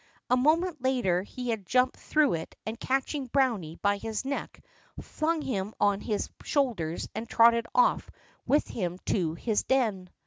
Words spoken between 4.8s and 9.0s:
flung him on his shoulders and trotted off with him